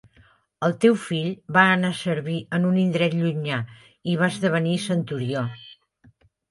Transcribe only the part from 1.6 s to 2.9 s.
anar a servir en un